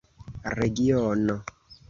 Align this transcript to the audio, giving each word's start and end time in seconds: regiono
regiono 0.57 1.37